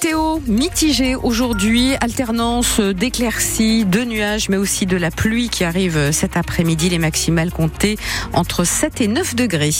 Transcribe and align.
météo 0.00 0.38
mitigée 0.46 1.16
aujourd'hui, 1.16 1.94
alternance 2.00 2.78
d'éclaircies, 2.78 3.84
de 3.84 4.04
nuages, 4.04 4.48
mais 4.48 4.56
aussi 4.56 4.86
de 4.86 4.96
la 4.96 5.10
pluie 5.10 5.48
qui 5.48 5.64
arrive 5.64 6.12
cet 6.12 6.36
après-midi. 6.36 6.88
Les 6.88 6.98
maximales 6.98 7.50
comptées 7.50 7.96
entre 8.32 8.62
7 8.62 9.00
et 9.00 9.08
9 9.08 9.34
degrés. 9.34 9.74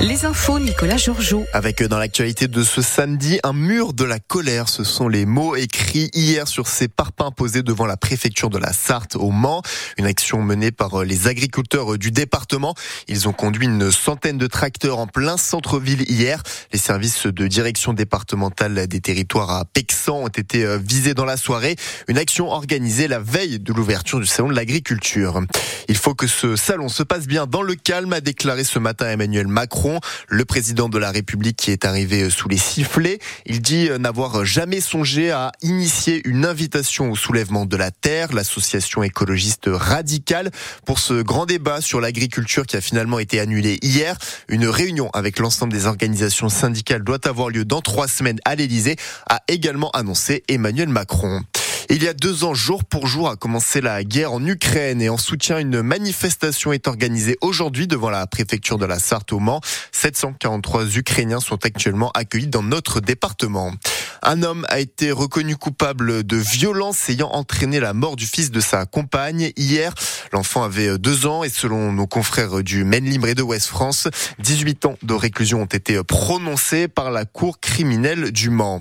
Les 0.00 0.26
infos, 0.26 0.58
Nicolas 0.58 0.96
Georgeot. 0.96 1.44
Avec 1.52 1.80
euh, 1.80 1.88
dans 1.88 1.98
l'actualité 1.98 2.48
de 2.48 2.62
ce 2.64 2.82
samedi, 2.82 3.38
un 3.42 3.52
mur 3.52 3.94
de 3.94 4.04
la 4.04 4.18
colère. 4.18 4.68
Ce 4.68 4.82
sont 4.82 5.08
les 5.08 5.24
mots 5.24 5.54
écrits 5.56 6.10
hier 6.12 6.48
sur 6.48 6.66
ces 6.66 6.88
parpaings 6.88 7.30
posés 7.30 7.62
devant 7.62 7.86
la 7.86 7.96
préfecture 7.96 8.50
de 8.50 8.58
la 8.58 8.72
Sarthe 8.72 9.14
au 9.14 9.30
Mans. 9.30 9.62
Une 9.96 10.04
action 10.04 10.42
menée 10.42 10.72
par 10.72 11.00
euh, 11.00 11.04
les 11.04 11.28
agriculteurs 11.28 11.94
euh, 11.94 11.98
du 11.98 12.10
département. 12.10 12.74
Ils 13.08 13.28
ont 13.28 13.32
conduit 13.32 13.66
une 13.66 13.90
centaine 13.92 14.36
de 14.36 14.48
tracteurs 14.48 14.98
en 14.98 15.06
plein 15.06 15.36
centre-ville 15.36 16.04
hier. 16.10 16.42
Les 16.72 16.78
services 16.78 17.26
de 17.26 17.46
direction 17.46 17.92
départementale 17.92 18.88
des 18.88 19.00
territoires 19.00 19.52
à 19.52 19.64
Pexan 19.64 20.24
ont 20.24 20.28
été 20.28 20.76
visés 20.78 21.14
dans 21.14 21.24
la 21.24 21.36
soirée. 21.36 21.76
Une 22.08 22.18
action 22.18 22.50
organisée 22.50 23.08
la 23.08 23.20
veille 23.20 23.60
de 23.60 23.72
l'ouverture 23.72 24.18
du 24.18 24.26
salon 24.26 24.48
de 24.48 24.56
l'agriculture. 24.56 25.40
Il 25.88 25.96
faut 25.96 26.14
que 26.14 26.26
ce 26.26 26.56
salon 26.56 26.88
se 26.88 27.02
passe 27.02 27.26
bien 27.26 27.46
dans 27.46 27.62
le 27.62 27.74
calme, 27.74 28.12
a 28.12 28.20
déclaré 28.20 28.64
ce 28.64 28.78
matin 28.78 29.08
Emmanuel 29.08 29.46
Macron 29.46 29.83
le 30.28 30.44
président 30.44 30.88
de 30.88 30.98
la 30.98 31.10
République 31.10 31.56
qui 31.56 31.70
est 31.70 31.84
arrivé 31.84 32.30
sous 32.30 32.48
les 32.48 32.56
sifflets. 32.56 33.18
Il 33.46 33.60
dit 33.60 33.88
n'avoir 33.98 34.44
jamais 34.44 34.80
songé 34.80 35.30
à 35.30 35.52
initier 35.62 36.22
une 36.24 36.44
invitation 36.44 37.10
au 37.10 37.16
soulèvement 37.16 37.66
de 37.66 37.76
la 37.76 37.90
terre, 37.90 38.32
l'association 38.32 39.02
écologiste 39.02 39.68
radicale, 39.72 40.50
pour 40.86 40.98
ce 40.98 41.22
grand 41.22 41.46
débat 41.46 41.80
sur 41.80 42.00
l'agriculture 42.00 42.66
qui 42.66 42.76
a 42.76 42.80
finalement 42.80 43.18
été 43.18 43.40
annulé 43.40 43.78
hier. 43.82 44.16
Une 44.48 44.66
réunion 44.66 45.10
avec 45.10 45.38
l'ensemble 45.38 45.72
des 45.72 45.86
organisations 45.86 46.48
syndicales 46.48 47.02
doit 47.04 47.26
avoir 47.26 47.48
lieu 47.48 47.64
dans 47.64 47.80
trois 47.80 48.08
semaines 48.08 48.40
à 48.44 48.54
l'Elysée, 48.54 48.96
a 49.28 49.40
également 49.48 49.90
annoncé 49.90 50.44
Emmanuel 50.48 50.88
Macron. 50.88 51.42
Il 51.90 52.02
y 52.02 52.08
a 52.08 52.14
deux 52.14 52.44
ans, 52.44 52.54
jour 52.54 52.82
pour 52.84 53.06
jour, 53.06 53.28
a 53.28 53.36
commencé 53.36 53.80
la 53.80 54.04
guerre 54.04 54.32
en 54.32 54.44
Ukraine 54.44 55.02
et 55.02 55.10
en 55.10 55.18
soutien, 55.18 55.58
une 55.58 55.82
manifestation 55.82 56.72
est 56.72 56.88
organisée 56.88 57.36
aujourd'hui 57.42 57.86
devant 57.86 58.08
la 58.10 58.26
préfecture 58.26 58.78
de 58.78 58.86
la 58.86 58.98
Sarthe 58.98 59.32
au 59.32 59.38
Mans. 59.38 59.60
743 59.92 60.96
Ukrainiens 60.96 61.40
sont 61.40 61.64
actuellement 61.64 62.10
accueillis 62.12 62.46
dans 62.46 62.62
notre 62.62 63.00
département. 63.00 63.72
Un 64.22 64.42
homme 64.42 64.64
a 64.70 64.80
été 64.80 65.12
reconnu 65.12 65.56
coupable 65.56 66.24
de 66.24 66.36
violence 66.38 67.10
ayant 67.10 67.28
entraîné 67.28 67.80
la 67.80 67.92
mort 67.92 68.16
du 68.16 68.26
fils 68.26 68.50
de 68.50 68.60
sa 68.60 68.86
compagne. 68.86 69.52
Hier, 69.56 69.92
l'enfant 70.32 70.62
avait 70.62 70.96
deux 70.98 71.26
ans 71.26 71.44
et 71.44 71.50
selon 71.50 71.92
nos 71.92 72.06
confrères 72.06 72.62
du 72.62 72.84
Maine 72.84 73.04
Libre 73.04 73.28
et 73.28 73.34
de 73.34 73.42
Ouest 73.42 73.66
France, 73.66 74.08
18 74.38 74.86
ans 74.86 74.96
de 75.02 75.12
réclusion 75.12 75.60
ont 75.60 75.66
été 75.66 76.02
prononcés 76.02 76.88
par 76.88 77.10
la 77.10 77.26
cour 77.26 77.60
criminelle 77.60 78.32
du 78.32 78.48
Mans. 78.48 78.80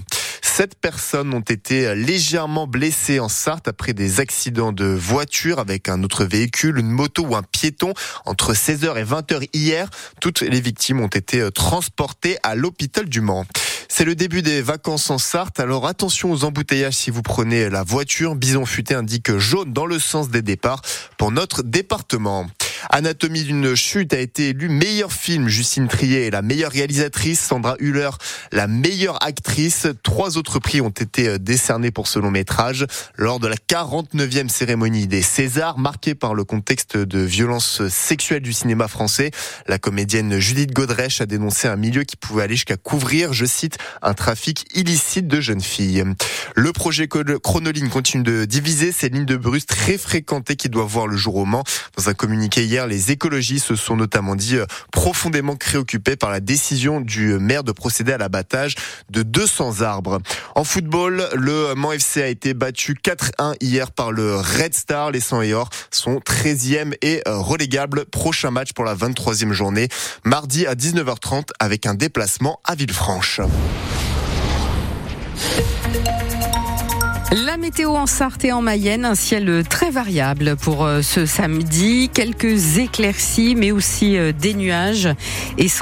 Sept 0.56 0.76
personnes 0.76 1.34
ont 1.34 1.40
été 1.40 1.96
légèrement 1.96 2.68
blessées 2.68 3.20
en 3.20 3.28
Sarthe 3.28 3.68
après 3.68 3.94
des 3.94 4.20
accidents 4.20 4.72
de 4.72 4.86
voiture 4.86 5.58
avec 5.58 5.90
un 5.90 6.04
autre 6.04 6.26
véhicule, 6.26 6.78
une 6.78 6.92
moto 6.92 7.26
ou 7.26 7.36
un 7.36 7.42
piéton 7.42 7.95
entre 8.26 8.54
16h 8.54 8.95
et 8.95 9.04
20h 9.04 9.50
hier. 9.54 9.90
Toutes 10.22 10.42
les 10.42 10.62
victimes 10.62 11.00
ont 11.00 11.08
été 11.08 11.50
transportées 11.50 12.38
à 12.44 12.54
l'hôpital 12.54 13.10
du 13.10 13.20
Mans. 13.20 13.48
C'est 13.90 14.06
le 14.06 14.14
début 14.14 14.44
des 14.44 14.62
vacances 14.62 15.10
en 15.10 15.18
Sarthe, 15.18 15.60
alors 15.60 15.88
attention 15.88 16.32
aux 16.32 16.44
embouteillages 16.44 16.94
si 16.94 17.10
vous 17.10 17.23
prenez 17.23 17.72
la 17.72 17.82
voiture. 17.82 18.36
Bison 18.36 18.67
futé 18.67 18.94
indique 18.94 19.36
jaune 19.40 19.73
dans 19.73 19.88
le 19.88 19.98
sens 19.98 20.30
des 20.30 20.44
départs 20.44 20.84
pour 21.17 21.32
notre 21.32 21.64
département. 21.64 22.45
Anatomie 22.89 23.44
d'une 23.44 23.76
chute 23.76 24.14
a 24.14 24.20
été 24.20 24.50
élu 24.50 24.70
meilleur 24.70 25.12
film. 25.12 25.48
Justine 25.48 25.88
Trier 25.88 26.28
est 26.28 26.31
la 26.31 26.42
meilleure 26.42 26.72
réalisatrice. 26.72 27.39
Sandra 27.39 27.76
Hüller, 27.80 28.09
la 28.52 28.67
meilleure 28.67 29.23
actrice. 29.23 29.88
Trois 30.03 30.38
autres 30.38 30.59
prix 30.59 30.81
ont 30.81 30.89
été 30.89 31.39
décernés 31.39 31.92
pour 31.92 32.08
ce 32.08 32.20
long 32.20 32.31
métrage 32.31 32.86
lors 33.16 33.39
de 33.39 33.48
la 33.48 33.55
49e 33.55 34.49
cérémonie 34.49 35.08
des 35.08 35.21
Césars, 35.21 35.77
marquée 35.77 36.16
par 36.16 36.33
le 36.33 36.44
contexte 36.44 36.98
de 36.98 37.20
violence 37.20 37.88
sexuelle 37.88 38.42
du 38.42 38.54
cinéma 38.54 38.88
français. 38.88 39.32
La 39.67 39.80
comédienne 39.80 40.39
Judith 40.39 40.73
Godrèche 40.73 41.21
a 41.21 41.26
dénoncé 41.26 41.67
un 41.67 41.76
milieu 41.76 42.04
qui 42.04 42.15
pouvait 42.15 42.44
aller 42.44 42.55
jusqu'à 42.55 42.77
couvrir, 42.77 43.33
je 43.33 43.45
cite, 43.45 43.77
un 44.02 44.14
trafic 44.14 44.65
illicite 44.76 45.27
de 45.27 45.42
jeunes 45.42 45.61
filles. 45.61 46.04
Le 46.55 46.71
projet 46.71 47.08
Chronoline 47.08 47.89
continue 47.89 48.23
de 48.23 48.45
diviser 48.45 48.92
ces 48.92 49.10
lignes 49.10 49.26
de 49.26 49.38
bus 49.38 49.65
très 49.65 49.98
fréquentées 49.98 50.55
qui 50.55 50.70
doivent 50.70 50.88
voir 50.88 51.08
le 51.08 51.17
jour 51.17 51.36
au 51.36 51.45
Mans. 51.45 51.64
Dans 51.98 52.10
un 52.10 52.14
communiqué 52.14 52.65
hier, 52.73 52.88
les 52.88 53.11
écologistes 53.11 53.67
se 53.67 53.76
sont 53.76 53.95
notamment 53.95 54.36
dit 54.36 54.58
euh, 54.58 54.66
profondément 54.92 55.56
préoccupés 55.56 56.16
par 56.16 56.32
la 56.32 56.39
décision 56.39 57.02
du 57.02 57.38
maire 57.38 57.64
de 57.64 57.72
procéder 57.72 58.14
à 58.14 58.17
l'abattage 58.17 58.73
de 59.11 59.22
200 59.22 59.82
arbres. 59.82 60.20
En 60.56 60.64
football, 60.64 61.30
le 61.36 61.76
Mans 61.76 61.92
FC 61.92 62.23
a 62.23 62.28
été 62.28 62.56
battu 62.56 62.95
4-1 62.95 63.56
hier 63.62 63.92
par 63.92 64.12
le 64.12 64.38
Red 64.38 64.73
Star. 64.73 65.12
Les 65.12 65.20
100 65.20 65.44
et 65.44 65.54
or 65.54 65.70
sont 65.92 66.16
13e 66.16 66.95
et 67.04 67.22
euh, 67.28 67.38
relégables. 67.38 68.06
Prochain 68.06 68.50
match 68.50 68.73
pour 68.73 68.86
la 68.86 68.95
23e 68.95 69.52
journée, 69.52 69.88
mardi 70.23 70.66
à 70.66 70.73
19h30 70.73 71.50
avec 71.60 71.86
un 71.86 71.94
déplacement 71.94 72.60
à 72.64 72.73
Villefranche. 72.73 73.39
La 77.33 77.58
météo 77.58 77.95
en 77.95 78.05
Sarthe 78.05 78.45
et 78.45 78.52
en 78.52 78.61
Mayenne, 78.61 79.05
un 79.05 79.16
ciel 79.16 79.64
très 79.67 79.89
variable 79.89 80.55
pour 80.55 80.86
euh, 80.86 81.02
ce 81.02 81.26
samedi, 81.26 82.11
quelques 82.14 82.77
éclaircies 82.77 83.55
mais 83.55 83.71
aussi 83.71 84.17
euh, 84.17 84.32
des 84.32 84.54
nuages 84.54 85.10
et 85.58 85.67
sans 85.67 85.82